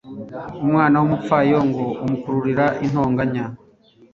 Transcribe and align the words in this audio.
umunwa 0.63 0.97
w'umupfayongo 1.01 1.83
umukururira 2.03 2.65
intonganya 2.85 3.45